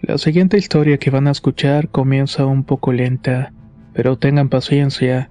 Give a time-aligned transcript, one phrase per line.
[0.00, 3.52] La siguiente historia que van a escuchar comienza un poco lenta,
[3.94, 5.28] pero tengan paciencia,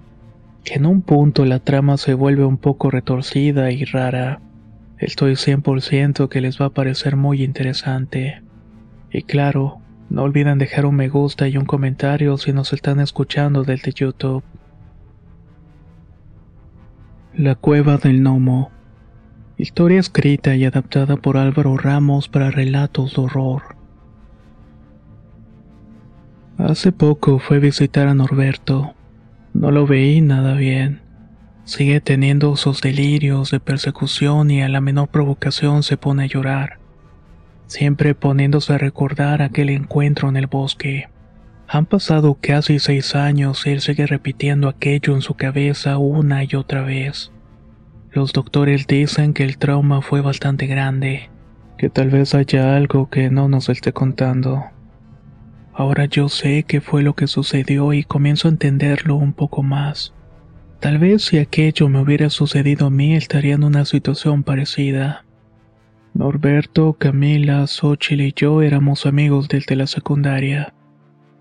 [0.65, 4.41] que en un punto la trama se vuelve un poco retorcida y rara.
[4.97, 8.41] Estoy 100% que les va a parecer muy interesante.
[9.09, 13.63] Y claro, no olviden dejar un me gusta y un comentario si nos están escuchando
[13.63, 14.43] desde YouTube.
[17.33, 18.71] La cueva del gnomo.
[19.57, 23.76] Historia escrita y adaptada por Álvaro Ramos para relatos de horror.
[26.57, 28.95] Hace poco fue a visitar a Norberto.
[29.53, 31.01] No lo veí nada bien.
[31.65, 36.79] Sigue teniendo sus delirios de persecución y a la menor provocación se pone a llorar,
[37.67, 41.09] siempre poniéndose a recordar aquel encuentro en el bosque.
[41.67, 46.55] Han pasado casi seis años y él sigue repitiendo aquello en su cabeza una y
[46.55, 47.31] otra vez.
[48.11, 51.29] Los doctores dicen que el trauma fue bastante grande,
[51.77, 54.63] que tal vez haya algo que no nos esté contando.
[55.77, 60.11] Ahora yo sé qué fue lo que sucedió y comienzo a entenderlo un poco más.
[60.79, 65.23] Tal vez si aquello me hubiera sucedido a mí estaría en una situación parecida.
[66.15, 70.73] Norberto, Camila, Xochitl y yo éramos amigos desde la secundaria.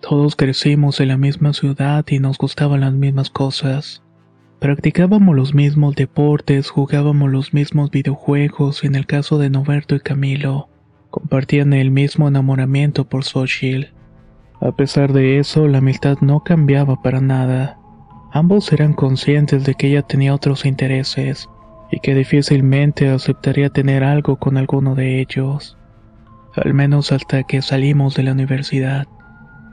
[0.03, 4.03] Todos crecimos en la misma ciudad y nos gustaban las mismas cosas.
[4.61, 10.01] Practicábamos los mismos deportes, jugábamos los mismos videojuegos y en el caso de Norberto y
[10.01, 10.69] Camilo,
[11.09, 13.96] compartían el mismo enamoramiento por Xochitl.
[14.61, 17.79] A pesar de eso, la amistad no cambiaba para nada.
[18.33, 21.49] Ambos eran conscientes de que ella tenía otros intereses
[21.91, 25.77] y que difícilmente aceptaría tener algo con alguno de ellos,
[26.55, 29.07] al menos hasta que salimos de la universidad.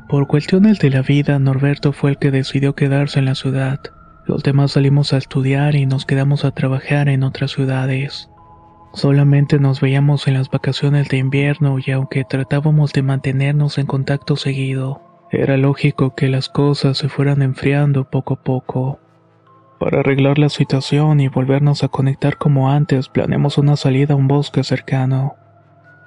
[0.10, 3.80] Por cuestiones de la vida, Norberto fue el que decidió quedarse en la ciudad.
[4.26, 8.30] Los demás salimos a estudiar y nos quedamos a trabajar en otras ciudades.
[8.94, 14.36] Solamente nos veíamos en las vacaciones de invierno y aunque tratábamos de mantenernos en contacto
[14.36, 19.00] seguido, era lógico que las cosas se fueran enfriando poco a poco.
[19.80, 24.28] Para arreglar la situación y volvernos a conectar como antes, planeamos una salida a un
[24.28, 25.36] bosque cercano.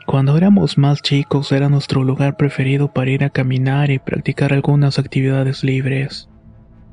[0.07, 5.01] Cuando éramos más chicos era nuestro lugar preferido para ir a caminar y practicar algunas
[5.01, 6.29] actividades libres.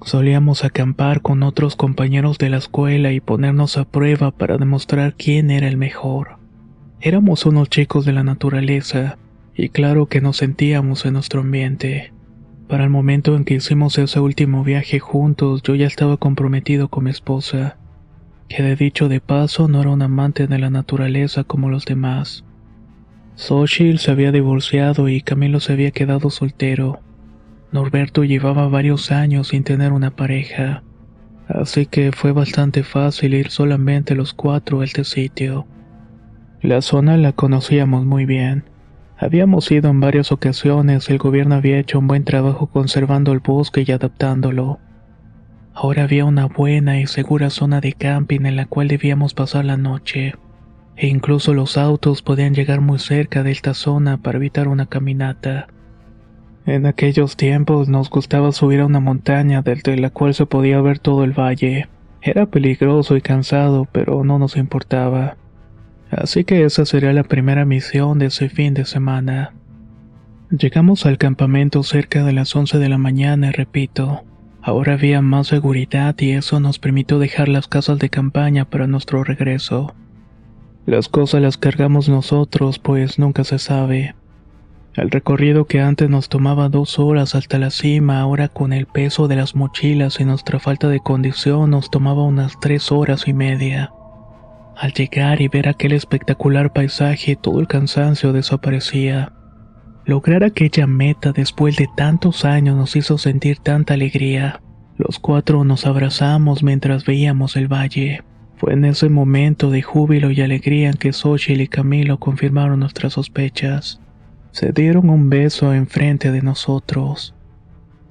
[0.03, 5.49] Solíamos acampar con otros compañeros de la escuela y ponernos a prueba para demostrar quién
[5.49, 6.37] era el mejor.
[6.99, 9.17] Éramos unos chicos de la naturaleza,
[9.55, 12.11] y claro que nos sentíamos en nuestro ambiente.
[12.67, 17.05] Para el momento en que hicimos ese último viaje juntos, yo ya estaba comprometido con
[17.05, 17.77] mi esposa,
[18.49, 22.43] que de dicho de paso no era un amante de la naturaleza como los demás.
[23.35, 26.99] Xochitl se había divorciado y Camilo se había quedado soltero.
[27.73, 30.83] Norberto llevaba varios años sin tener una pareja,
[31.47, 35.65] así que fue bastante fácil ir solamente los cuatro a este sitio.
[36.61, 38.63] La zona la conocíamos muy bien.
[39.17, 43.39] Habíamos ido en varias ocasiones y el gobierno había hecho un buen trabajo conservando el
[43.39, 44.79] bosque y adaptándolo.
[45.73, 49.77] Ahora había una buena y segura zona de camping en la cual debíamos pasar la
[49.77, 50.35] noche,
[50.95, 55.67] e incluso los autos podían llegar muy cerca de esta zona para evitar una caminata.
[56.65, 60.99] En aquellos tiempos nos gustaba subir a una montaña desde la cual se podía ver
[60.99, 61.89] todo el valle.
[62.21, 65.35] Era peligroso y cansado, pero no nos importaba.
[66.09, 69.53] Así que esa sería la primera misión de ese fin de semana.
[70.51, 74.23] Llegamos al campamento cerca de las 11 de la mañana repito,
[74.61, 79.23] ahora había más seguridad y eso nos permitió dejar las casas de campaña para nuestro
[79.23, 79.95] regreso.
[80.85, 84.15] Las cosas las cargamos nosotros, pues nunca se sabe.
[84.95, 89.27] El recorrido que antes nos tomaba dos horas hasta la cima, ahora con el peso
[89.27, 93.91] de las mochilas y nuestra falta de condición nos tomaba unas tres horas y media.
[94.77, 99.33] Al llegar y ver aquel espectacular paisaje, todo el cansancio desaparecía.
[100.05, 104.61] Lograr aquella meta después de tantos años nos hizo sentir tanta alegría.
[104.97, 108.21] Los cuatro nos abrazamos mientras veíamos el valle.
[108.57, 113.13] Fue en ese momento de júbilo y alegría en que Xochitl y Camilo confirmaron nuestras
[113.13, 114.02] sospechas
[114.53, 117.33] se dieron un beso enfrente de nosotros.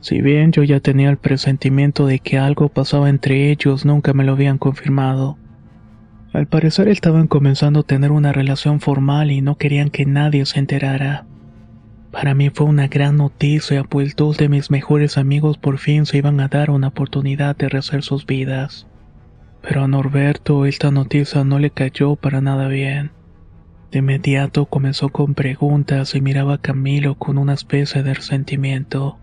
[0.00, 4.24] Si bien yo ya tenía el presentimiento de que algo pasaba entre ellos, nunca me
[4.24, 5.38] lo habían confirmado.
[6.32, 10.58] Al parecer estaban comenzando a tener una relación formal y no querían que nadie se
[10.58, 11.26] enterara.
[12.10, 16.18] Para mí fue una gran noticia, pues dos de mis mejores amigos por fin se
[16.18, 18.88] iban a dar una oportunidad de rehacer sus vidas.
[19.62, 23.12] Pero a Norberto esta noticia no le cayó para nada bien.
[23.92, 29.18] De inmediato comenzó con preguntas y miraba a Camilo con una especie de resentimiento.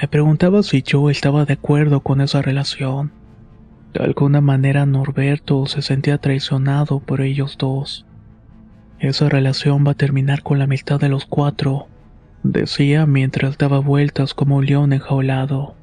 [0.00, 3.12] Me preguntaba si yo estaba de acuerdo con esa relación.
[3.92, 8.06] De alguna manera Norberto se sentía traicionado por ellos dos.
[8.98, 11.88] Esa relación va a terminar con la amistad de los cuatro,
[12.42, 15.76] decía mientras daba vueltas como un león enjaulado.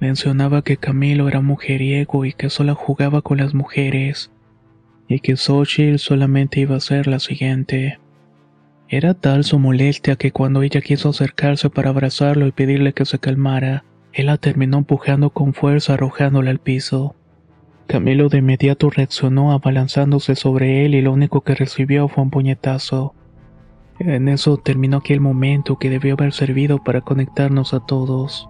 [0.00, 4.30] Mencionaba que Camilo era mujeriego y que solo jugaba con las mujeres,
[5.10, 7.98] y que Xochitl solamente iba a ser la siguiente.
[8.88, 13.18] Era tal su molestia que cuando ella quiso acercarse para abrazarlo y pedirle que se
[13.18, 17.16] calmara, él la terminó empujando con fuerza arrojándola al piso.
[17.88, 23.12] Camilo de inmediato reaccionó abalanzándose sobre él y lo único que recibió fue un puñetazo.
[23.98, 28.48] En eso terminó aquel momento que debió haber servido para conectarnos a todos.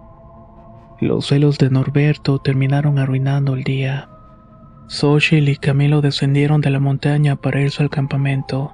[0.99, 4.09] Los celos de Norberto terminaron arruinando el día.
[4.91, 8.73] Xochitl y Camilo descendieron de la montaña para irse al campamento.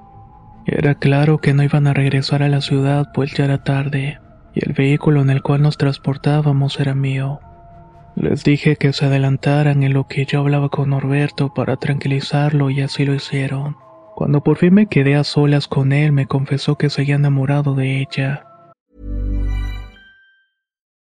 [0.65, 4.19] Era claro que no iban a regresar a la ciudad pues ya era tarde,
[4.55, 7.39] y el vehículo en el cual nos transportábamos era mío.
[8.15, 12.81] Les dije que se adelantaran en lo que yo hablaba con Norberto para tranquilizarlo y
[12.81, 13.77] así lo hicieron.
[14.15, 18.01] Cuando por fin me quedé a solas con él, me confesó que seguía enamorado de
[18.01, 18.46] ella.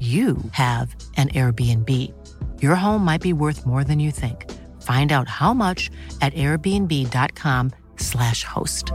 [0.00, 1.88] you have an Airbnb.
[2.60, 4.50] Your home might be worth more than you think.
[4.82, 8.90] Find out how much at airbnb.com/slash host.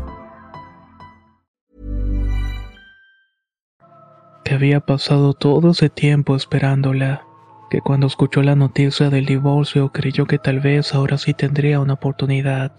[4.43, 7.23] Que había pasado todo ese tiempo esperándola.
[7.69, 11.93] Que cuando escuchó la noticia del divorcio creyó que tal vez ahora sí tendría una
[11.93, 12.71] oportunidad.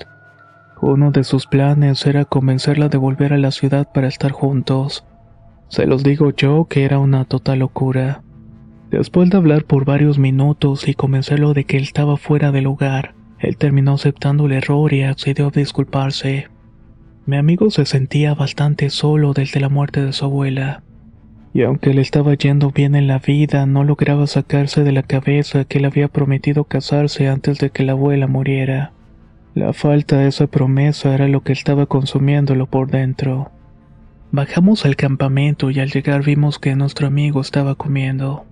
[0.80, 5.04] Uno de sus planes era convencerla de volver a la ciudad para estar juntos.
[5.70, 8.22] Se los digo yo que era una total locura.
[8.90, 13.14] Después de hablar por varios minutos y convencerlo de que él estaba fuera del lugar,
[13.38, 16.48] él terminó aceptando el error y accedió a disculparse.
[17.24, 20.82] Mi amigo se sentía bastante solo desde la muerte de su abuela.
[21.54, 25.64] Y aunque le estaba yendo bien en la vida, no lograba sacarse de la cabeza
[25.64, 28.92] que le había prometido casarse antes de que la abuela muriera.
[29.54, 33.52] La falta de esa promesa era lo que estaba consumiéndolo por dentro.
[34.32, 38.44] Bajamos al campamento y al llegar vimos que nuestro amigo estaba comiendo.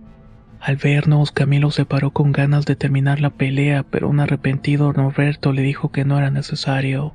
[0.58, 5.52] Al vernos, Camilo se paró con ganas de terminar la pelea, pero un arrepentido Norberto
[5.52, 7.14] le dijo que no era necesario.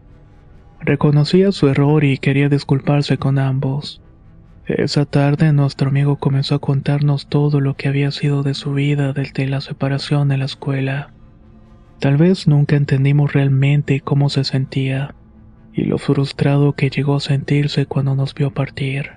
[0.79, 4.01] Reconocía su error y quería disculparse con ambos.
[4.65, 9.11] Esa tarde nuestro amigo comenzó a contarnos todo lo que había sido de su vida
[9.11, 11.11] desde la separación en la escuela.
[11.99, 15.15] Tal vez nunca entendimos realmente cómo se sentía
[15.73, 19.11] y lo frustrado que llegó a sentirse cuando nos vio partir.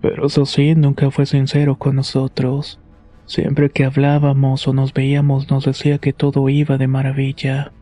[0.00, 2.80] Pero eso sí, nunca fue sincero con nosotros.
[3.26, 7.72] Siempre que hablábamos o nos veíamos nos decía que todo iba de maravilla.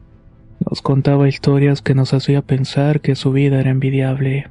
[0.68, 4.48] Nos contaba historias que nos hacía pensar que su vida era envidiable.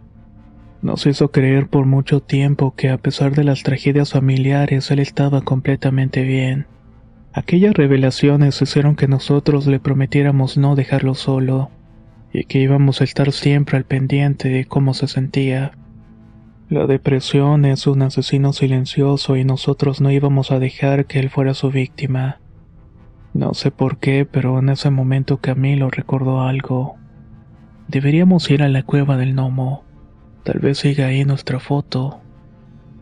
[0.81, 5.41] Nos hizo creer por mucho tiempo que a pesar de las tragedias familiares él estaba
[5.41, 6.67] completamente bien.
[7.33, 11.71] Aquellas revelaciones hicieron que nosotros le prometiéramos no dejarlo solo
[12.35, 15.71] y que íbamos a estar siempre al pendiente de cómo se sentía.
[16.69, 21.53] La depresión es un asesino silencioso y nosotros no íbamos a dejar que él fuera
[21.53, 22.39] su víctima.
[23.33, 26.97] No sé por qué, pero en ese momento Camilo recordó algo.
[27.87, 29.85] Deberíamos ir a la cueva del gnomo.
[30.43, 32.19] Tal vez siga ahí nuestra foto.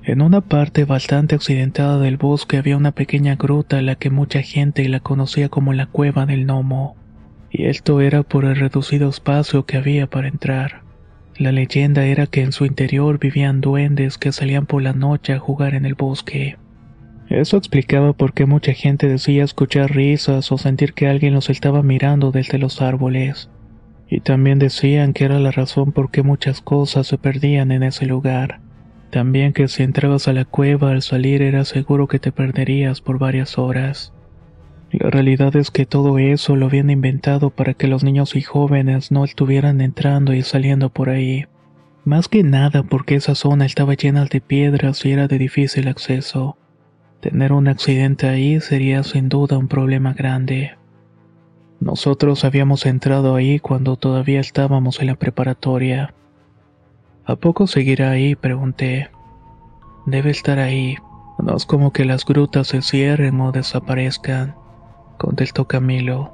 [0.04, 4.44] En una parte bastante accidentada del bosque había una pequeña gruta a la que mucha
[4.44, 6.98] gente la conocía como la cueva del gnomo
[7.56, 10.82] Y esto era por el reducido espacio que había para entrar.
[11.38, 15.40] La leyenda era que en su interior vivían duendes que salían por la noche a
[15.40, 16.58] jugar en el bosque.
[17.30, 21.84] Eso explicaba por qué mucha gente decía escuchar risas o sentir que alguien los estaba
[21.84, 23.52] mirando desde los árboles.
[24.10, 28.08] Y también decían que era la razón por qué muchas cosas se perdían en ese
[28.08, 28.62] lugar.
[29.12, 33.20] También que si entrabas a la cueva al salir era seguro que te perderías por
[33.20, 34.12] varias horas.
[34.94, 39.12] La realidad es que todo eso lo habían inventado para que los niños y jóvenes
[39.12, 41.48] no estuvieran entrando y saliendo por ahí.
[42.06, 46.58] Más que nada porque esa zona estaba llena de piedras y era de difícil acceso.
[47.22, 50.78] Tener un accidente ahí sería sin duda un problema grande.
[51.80, 56.14] Nosotros habíamos entrado ahí cuando todavía estábamos en la preparatoria.
[57.26, 58.36] ¿A poco seguirá ahí?
[58.36, 59.10] pregunté.
[60.06, 60.98] Debe estar ahí.
[61.40, 64.62] No es como que las grutas se cierren o desaparezcan
[65.24, 66.34] contestó Camilo.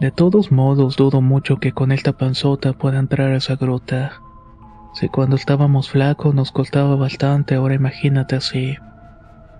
[0.00, 4.20] De todos modos, dudo mucho que con esta panzota pueda entrar a esa gruta.
[4.92, 8.76] Si cuando estábamos flacos nos costaba bastante, ahora imagínate así.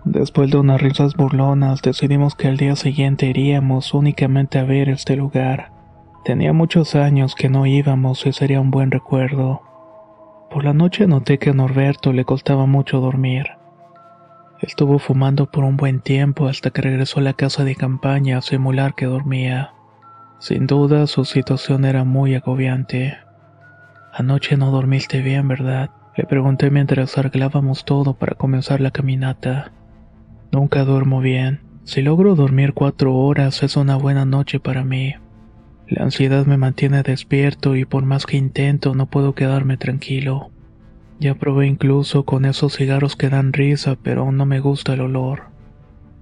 [0.05, 5.17] Después de unas risas burlonas, decidimos que al día siguiente iríamos únicamente a ver este
[5.17, 5.73] lugar.
[6.27, 9.63] Tenía muchos años que no íbamos y sería un buen recuerdo.
[10.51, 13.58] Por la noche noté que a Norberto le costaba mucho dormir.
[14.61, 18.43] Estuvo fumando por un buen tiempo hasta que regresó a la casa de campaña a
[18.43, 19.73] simular que dormía.
[20.41, 23.19] Sin duda su situación era muy agobiante.
[24.13, 25.91] Anoche no dormiste bien, ¿verdad?
[26.17, 29.71] Le pregunté mientras arreglábamos todo para comenzar la caminata.
[30.51, 31.61] Nunca duermo bien.
[31.85, 35.15] Si logro dormir cuatro horas es una buena noche para mí.
[35.87, 40.51] La ansiedad me mantiene despierto y por más que intento no puedo quedarme tranquilo.
[41.21, 45.43] Ya probé incluso con esos cigarros que dan risa, pero no me gusta el olor.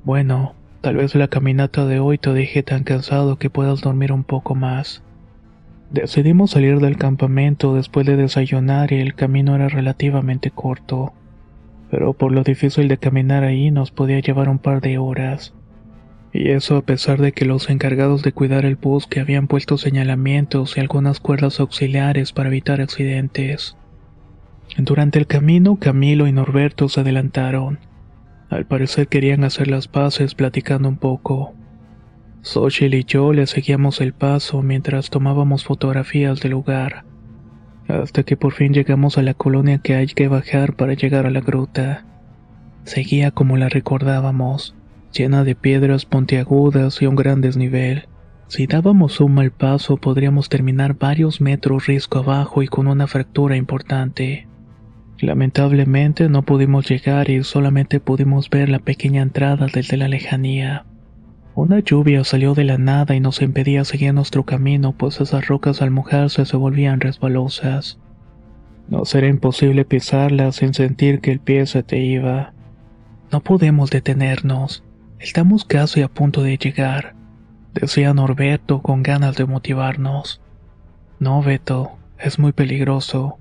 [0.05, 4.25] Bueno, tal vez la caminata de hoy te deje tan cansado que puedas dormir un
[4.25, 5.03] poco más.
[5.91, 11.12] Decidimos salir del campamento después de desayunar y el camino era relativamente corto,
[11.91, 15.53] pero por lo difícil de caminar ahí nos podía llevar un par de horas.
[16.33, 20.76] Y eso a pesar de que los encargados de cuidar el bosque habían puesto señalamientos
[20.76, 23.76] y algunas cuerdas auxiliares para evitar accidentes.
[24.78, 27.78] Durante el camino, Camilo y Norberto se adelantaron.
[28.50, 31.54] Al parecer querían hacer las paces platicando un poco.
[32.42, 37.04] Xochitl y yo le seguíamos el paso mientras tomábamos fotografías del lugar,
[37.88, 41.30] hasta que por fin llegamos a la colonia que hay que bajar para llegar a
[41.30, 42.04] la gruta.
[42.85, 44.76] Seguía como la recordábamos,
[45.12, 48.09] llena de piedras puntiagudas y un gran desnivel.
[48.47, 53.56] Si dábamos un mal paso podríamos terminar varios metros risco abajo y con una fractura
[53.56, 54.47] importante.
[55.19, 60.85] Lamentablemente no pudimos llegar y solamente pudimos ver la pequeña entrada desde la lejanía.
[61.55, 65.81] Una lluvia salió de la nada y nos impedía seguir nuestro camino, pues esas rocas
[65.81, 67.99] al mojarse se volvían resbalosas.
[68.89, 72.53] Nos era imposible pisarlas sin sentir que el pie se te iba.
[73.33, 74.85] No podemos detenernos.
[75.19, 77.15] Estamos casi a punto de llegar,
[77.73, 80.43] decía Norberto con ganas de motivarnos.
[81.19, 83.39] No, Beto, es muy peligroso.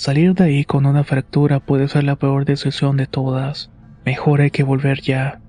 [0.00, 3.70] Salir de ahí con una fractura puede ser la peor decisión de todas.
[4.06, 5.40] Mejor hay que volver ya.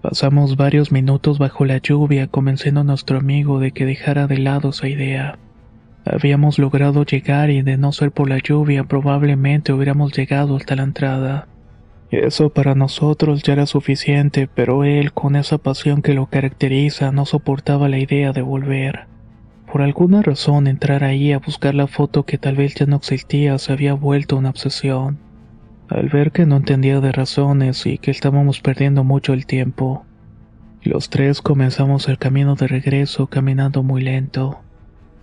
[0.00, 4.70] Pasamos varios minutos bajo la lluvia convenciendo a nuestro amigo de que dejara de lado
[4.70, 5.38] esa idea.
[6.06, 10.84] Habíamos logrado llegar y de no ser por la lluvia probablemente hubiéramos llegado hasta la
[10.84, 11.46] entrada.
[12.10, 17.26] Eso para nosotros ya era suficiente, pero él, con esa pasión que lo caracteriza, no
[17.26, 19.11] soportaba la idea de volver.
[19.72, 23.56] Por alguna razón entrar ahí a buscar la foto que tal vez ya no existía
[23.56, 25.18] se había vuelto una obsesión.
[25.88, 30.04] Al ver que no entendía de razones y que estábamos perdiendo mucho el tiempo,
[30.82, 34.60] los tres comenzamos el camino de regreso caminando muy lento,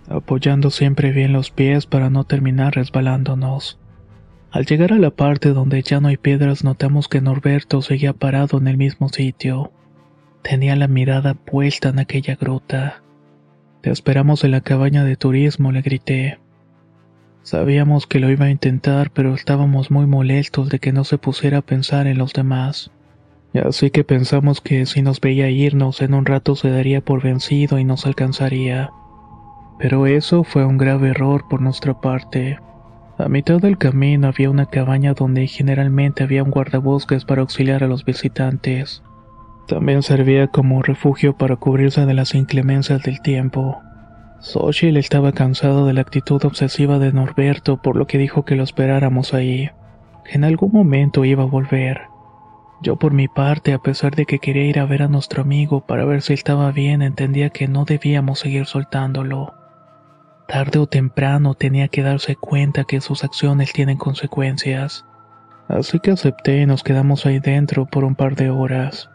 [0.08, 3.78] apoyando siempre bien los pies para no terminar resbalándonos.
[4.50, 8.58] Al llegar a la parte donde ya no hay piedras notamos que Norberto seguía parado
[8.58, 9.70] en el mismo sitio.
[10.42, 13.04] Tenía la mirada puesta en aquella gruta.
[13.80, 16.38] Te esperamos en la cabaña de turismo, le grité.
[17.42, 21.58] Sabíamos que lo iba a intentar, pero estábamos muy molestos de que no se pusiera
[21.58, 22.90] a pensar en los demás.
[23.54, 27.78] Así que pensamos que si nos veía irnos en un rato se daría por vencido
[27.78, 28.90] y nos alcanzaría.
[29.78, 32.58] Pero eso fue un grave error por nuestra parte.
[33.16, 37.88] A mitad del camino había una cabaña donde generalmente había un guardabosques para auxiliar a
[37.88, 39.02] los visitantes.
[39.70, 43.80] También servía como refugio para cubrirse de las inclemencias del tiempo.
[44.40, 48.64] Xochitl estaba cansado de la actitud obsesiva de Norberto, por lo que dijo que lo
[48.64, 49.70] esperáramos ahí.
[50.26, 52.00] En algún momento iba a volver.
[52.82, 55.86] Yo por mi parte, a pesar de que quería ir a ver a nuestro amigo
[55.86, 59.54] para ver si estaba bien, entendía que no debíamos seguir soltándolo.
[60.48, 65.04] Tarde o temprano tenía que darse cuenta que sus acciones tienen consecuencias.
[65.68, 69.09] Así que acepté y nos quedamos ahí dentro por un par de horas.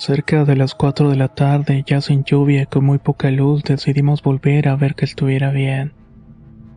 [0.00, 3.62] Cerca de las 4 de la tarde, ya sin lluvia y con muy poca luz,
[3.64, 5.92] decidimos volver a ver que estuviera bien.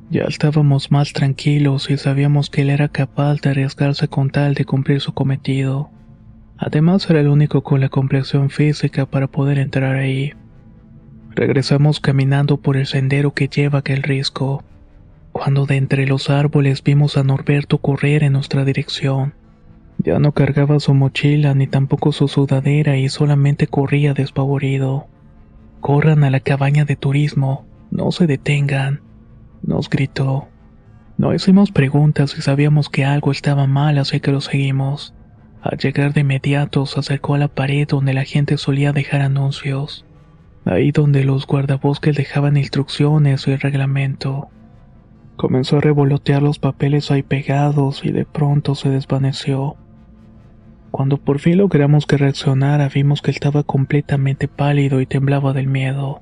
[0.10, 4.66] Ya estábamos más tranquilos y sabíamos que él era capaz de arriesgarse con tal de
[4.66, 5.90] cumplir su cometido.
[6.58, 10.34] Además era el único con la complexión física para poder entrar ahí.
[11.30, 14.66] Regresamos caminando por el sendero que lleva aquel risco,
[15.32, 19.34] cuando de entre los árboles vimos a Norberto correr en nuestra dirección.
[20.04, 25.08] Ya no cargaba su mochila ni tampoco su sudadera y solamente corría despavorido.
[25.80, 29.02] Corran a la cabaña de turismo, no se detengan
[29.64, 30.48] nos gritó.
[31.18, 35.14] No hicimos preguntas y sabíamos que algo estaba mal, así que lo seguimos.
[35.62, 40.06] Al llegar de inmediato se acercó a la pared donde la gente solía dejar anuncios.
[40.66, 44.50] Ahí donde los guardabosques dejaban instrucciones y reglamento.
[45.36, 49.78] Comenzó a revolotear los papeles ahí pegados y de pronto se desvaneció.
[50.94, 56.22] Cuando por fin logramos que reaccionara vimos que estaba completamente pálido y temblaba del miedo.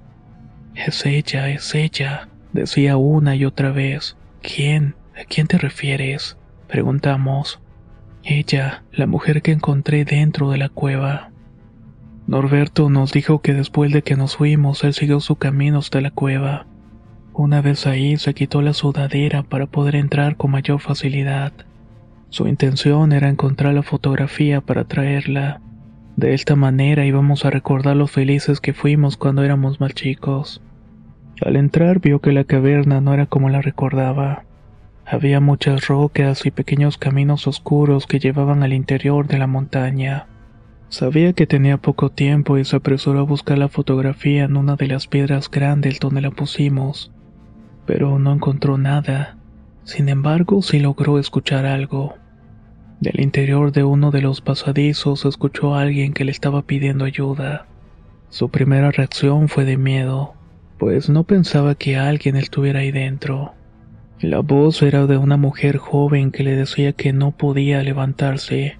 [0.75, 4.15] Es ella, es ella, Decía una y otra vez.
[4.41, 4.95] ¿Quién?
[5.19, 6.37] ¿A quién te refieres?
[6.69, 7.59] Preguntamos.
[8.23, 11.31] Ella, la mujer que encontré dentro de la cueva.
[12.25, 16.11] Norberto nos dijo que después de que nos fuimos, él siguió su camino hasta la
[16.11, 16.65] cueva.
[17.33, 21.51] Una vez ahí se quitó la sudadera para poder entrar con mayor facilidad.
[22.31, 25.59] Su intención era encontrar la fotografía para traerla.
[26.15, 30.61] De esta manera íbamos a recordar lo felices que fuimos cuando éramos más chicos.
[31.45, 34.45] Al entrar vio que la caverna no era como la recordaba.
[35.05, 40.27] Había muchas rocas y pequeños caminos oscuros que llevaban al interior de la montaña.
[40.87, 44.87] Sabía que tenía poco tiempo y se apresuró a buscar la fotografía en una de
[44.87, 47.11] las piedras grandes donde la pusimos,
[47.85, 49.35] pero no encontró nada.
[49.83, 52.20] Sin embargo, sí logró escuchar algo.
[53.01, 57.65] Del interior de uno de los pasadizos escuchó a alguien que le estaba pidiendo ayuda.
[58.29, 60.35] Su primera reacción fue de miedo
[60.81, 63.53] pues no pensaba que alguien estuviera ahí dentro.
[64.19, 68.79] La voz era de una mujer joven que le decía que no podía levantarse,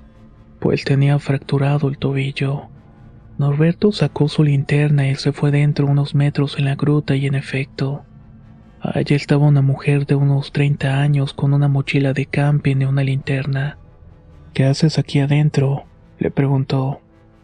[0.60, 2.69] pues tenía fracturado el tobillo.
[3.38, 7.36] Norberto sacó su linterna y se fue dentro unos metros en la gruta y en
[7.36, 8.03] efecto,
[8.81, 13.03] allí estaba una mujer de unos 30 años con una mochila de camping y una
[13.03, 13.77] linterna.
[14.53, 15.85] ¿Qué haces aquí adentro?
[16.19, 17.01] le preguntó.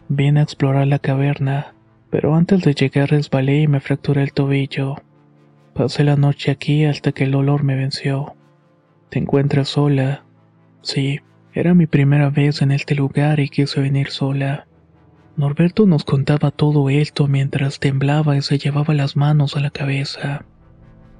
[0.08, 1.74] Vine a explorar la caverna
[2.10, 4.96] pero antes de llegar resbalé y me fracturé el tobillo.
[5.74, 8.34] Pasé la noche aquí hasta que el dolor me venció.
[9.10, 10.24] ¿Te encuentras sola?
[10.82, 11.20] Sí,
[11.52, 14.66] era mi primera vez en este lugar y quise venir sola.
[15.36, 20.44] Norberto nos contaba todo esto mientras temblaba y se llevaba las manos a la cabeza.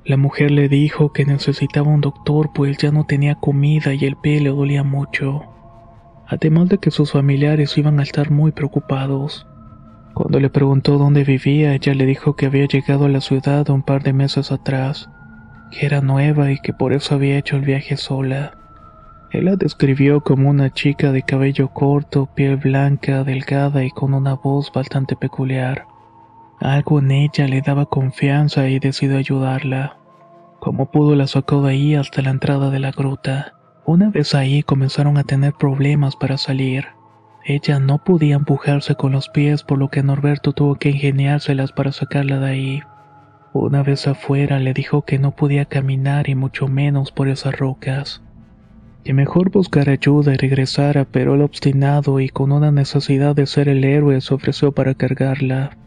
[0.05, 4.17] La mujer le dijo que necesitaba un doctor pues ya no tenía comida y el
[4.17, 5.43] pie le dolía mucho.
[6.29, 9.47] Además de que sus familiares iban a estar muy preocupados.
[10.13, 13.83] Cuando le preguntó dónde vivía, ella le dijo que había llegado a la ciudad un
[13.83, 15.09] par de meses atrás,
[15.71, 18.53] que era nueva y que por eso había hecho el viaje sola.
[19.31, 24.35] Él la describió como una chica de cabello corto, piel blanca, delgada y con una
[24.35, 25.87] voz bastante peculiar.
[26.61, 29.99] Algo en ella le daba confianza y decidió ayudarla.
[30.61, 33.58] Como pudo la sacó de ahí hasta la entrada de la gruta.
[33.89, 36.89] Una vez ahí comenzaron a tener problemas para salir.
[37.43, 41.91] Ella no podía empujarse con los pies por lo que Norberto tuvo que ingeniárselas para
[41.93, 42.83] sacarla de ahí.
[43.55, 48.21] Una vez afuera le dijo que no podía caminar y mucho menos por esas rocas.
[49.05, 53.71] Que mejor buscar ayuda y regresara, pero el obstinado y con una necesidad de ser
[53.71, 55.79] el héroe se ofreció para cargarla.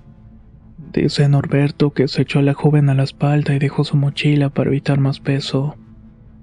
[0.91, 4.49] Dice Norberto que se echó a la joven a la espalda y dejó su mochila
[4.49, 5.75] para evitar más peso.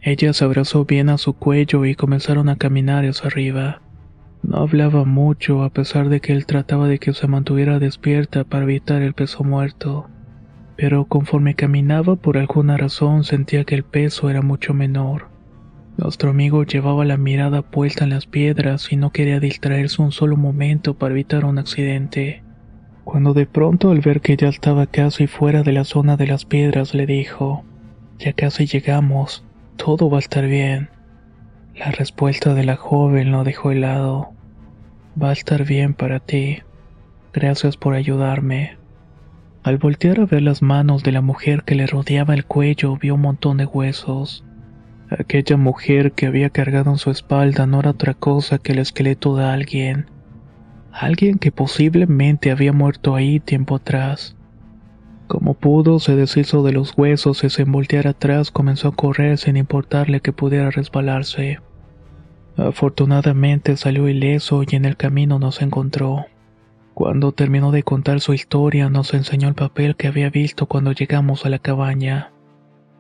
[0.01, 3.83] Ella se abrazó bien a su cuello y comenzaron a caminar hacia arriba.
[4.43, 8.65] No hablaba mucho a pesar de que él trataba de que se mantuviera despierta para
[8.65, 10.09] evitar el peso muerto.
[10.77, 15.29] Pero conforme caminaba por alguna razón sentía que el peso era mucho menor.
[15.97, 20.37] Nuestro amigo llevaba la mirada puesta en las piedras y no quería distraerse un solo
[20.37, 22.45] momento para evitar un accidente.
[23.03, 26.45] Cuando de pronto al ver que ya estaba casi fuera de la zona de las
[26.45, 27.65] piedras le dijo,
[28.21, 29.45] ya casi llegamos,
[29.79, 30.91] todo va a estar bien.
[31.75, 34.33] La respuesta de la joven lo dejó helado.
[35.21, 36.59] Va a estar bien para ti.
[37.33, 38.77] Gracias por ayudarme.
[39.63, 43.15] Al voltear a ver las manos de la mujer que le rodeaba el cuello, vio
[43.15, 44.45] un montón de huesos.
[45.11, 49.37] Aquella mujer que había cargado en su espalda no era otra cosa que el esqueleto
[49.37, 50.07] de alguien.
[50.93, 54.37] Alguien que posiblemente había muerto ahí tiempo atrás.
[55.29, 59.59] Como pudo, se deshizo de los huesos y sin voltear atrás comenzó a correr sin
[59.59, 61.61] importarle que pudiera resbalarse.
[62.57, 66.25] Afortunadamente salió ileso y en el camino nos encontró.
[66.95, 71.45] Cuando terminó de contar su historia, nos enseñó el papel que había visto cuando llegamos
[71.45, 72.33] a la cabaña.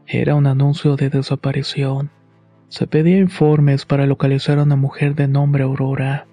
[0.06, 2.10] Era un anuncio de desaparición.
[2.68, 6.26] Se pedía informes para localizar a una mujer de nombre Aurora.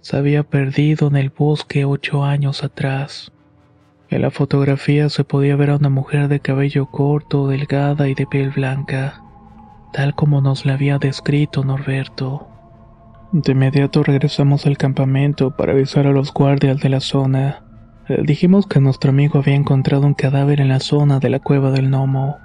[0.00, 3.32] Se había perdido en el bosque ocho años atrás.
[4.10, 8.26] En la fotografía se podía ver a una mujer de cabello corto, delgada y de
[8.26, 9.22] piel blanca,
[9.92, 12.48] tal como nos la había descrito Norberto.
[13.30, 17.62] De inmediato regresamos al campamento para avisar a los guardias de la zona.
[18.08, 21.70] Eh, dijimos que nuestro amigo había encontrado un cadáver en la zona de la cueva
[21.70, 22.38] del gnomo.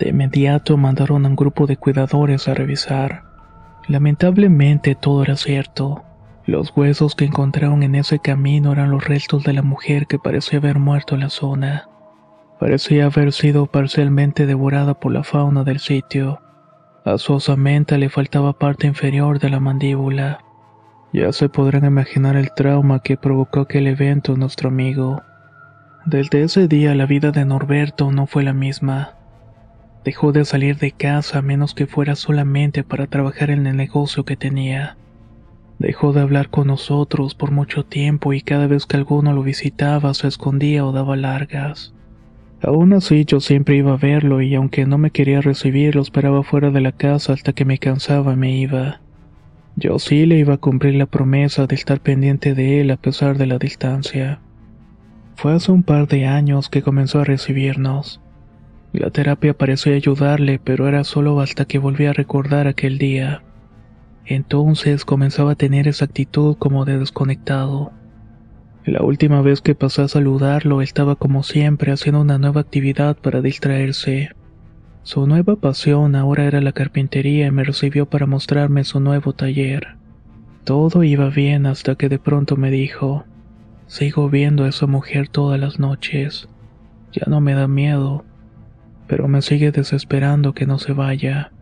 [0.00, 3.22] De inmediato mandaron a un grupo de cuidadores a revisar.
[3.86, 6.02] Lamentablemente todo era cierto.
[6.46, 10.60] Los huesos que encontraron en ese camino eran los restos de la mujer que parecía
[10.60, 11.88] haber muerto en la zona.
[12.60, 16.40] Parecía haber sido parcialmente devorada por la fauna del sitio.
[17.04, 20.38] A su osamenta le faltaba parte inferior de la mandíbula.
[21.12, 25.22] Ya se podrán imaginar el trauma que provocó aquel evento en nuestro amigo.
[26.04, 29.14] Desde ese día la vida de Norberto no fue la misma.
[30.04, 34.24] Dejó de salir de casa a menos que fuera solamente para trabajar en el negocio
[34.24, 34.96] que tenía.
[35.78, 40.14] Dejó de hablar con nosotros por mucho tiempo y cada vez que alguno lo visitaba
[40.14, 41.92] se escondía o daba largas.
[42.62, 46.42] Aún así yo siempre iba a verlo y aunque no me quería recibir lo esperaba
[46.42, 49.00] fuera de la casa hasta que me cansaba y me iba.
[49.76, 53.36] Yo sí le iba a cumplir la promesa de estar pendiente de él a pesar
[53.36, 54.40] de la distancia.
[55.34, 58.22] Fue hace un par de años que comenzó a recibirnos.
[58.94, 63.42] La terapia parecía ayudarle, pero era solo hasta que volví a recordar aquel día.
[64.26, 67.92] Entonces comenzaba a tener esa actitud como de desconectado.
[68.84, 73.40] La última vez que pasé a saludarlo estaba como siempre haciendo una nueva actividad para
[73.40, 74.30] distraerse.
[75.02, 79.96] Su nueva pasión ahora era la carpintería y me recibió para mostrarme su nuevo taller.
[80.64, 83.24] Todo iba bien hasta que de pronto me dijo,
[83.86, 86.48] sigo viendo a esa mujer todas las noches.
[87.12, 88.24] Ya no me da miedo,
[89.06, 91.52] pero me sigue desesperando que no se vaya.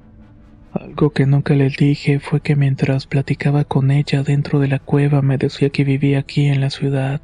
[0.74, 5.22] Algo que nunca le dije fue que mientras platicaba con ella dentro de la cueva
[5.22, 7.20] me decía que vivía aquí en la ciudad.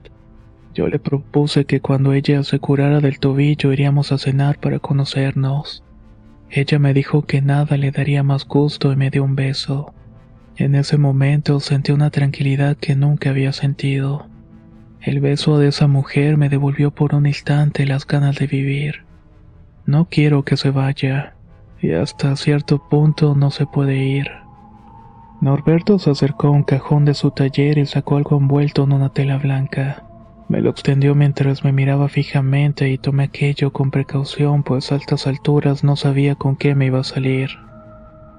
[0.72, 5.82] Yo le propuse que cuando ella se curara del tobillo iríamos a cenar para conocernos.
[6.48, 9.94] Ella me dijo que nada le daría más gusto y me dio un beso.
[10.56, 14.28] En ese momento sentí una tranquilidad que nunca había sentido.
[15.00, 19.04] El beso de esa mujer me devolvió por un instante las ganas de vivir.
[19.86, 21.34] No quiero que se vaya,
[21.82, 24.28] y hasta cierto punto no se puede ir.
[25.40, 29.08] Norberto se acercó a un cajón de su taller y sacó algo envuelto en una
[29.08, 30.04] tela blanca.
[30.48, 35.26] Me lo extendió mientras me miraba fijamente y tomé aquello con precaución, pues a altas
[35.26, 37.50] alturas no sabía con qué me iba a salir.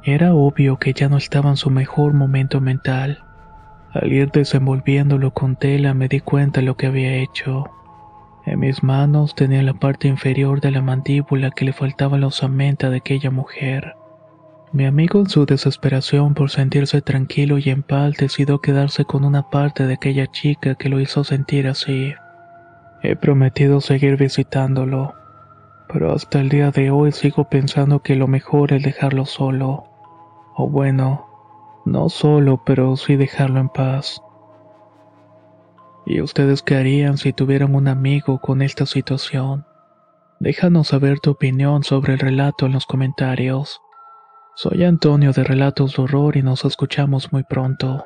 [0.04, 3.24] Era obvio que ya no estaba en su mejor momento mental.
[3.94, 7.66] Al ir desenvolviéndolo con tela me di cuenta de lo que había hecho.
[8.46, 12.90] En mis manos tenía la parte inferior de la mandíbula que le faltaba la osamenta
[12.90, 13.96] de aquella mujer.
[14.74, 19.50] Mi amigo en su desesperación por sentirse tranquilo y en paz decidió quedarse con una
[19.50, 22.14] parte de aquella chica que lo hizo sentir así.
[23.04, 25.14] He prometido seguir visitándolo,
[25.92, 29.84] pero hasta el día de hoy sigo pensando que lo mejor es dejarlo solo.
[30.56, 31.28] O bueno,
[31.86, 34.22] no solo, pero sí dejarlo en paz.
[36.06, 39.66] ¿Y ustedes qué harían si tuvieran un amigo con esta situación?
[40.40, 43.80] Déjanos saber tu opinión sobre el relato en los comentarios.
[44.56, 48.06] Soy Antonio de Relatos de Horror y nos escuchamos muy pronto.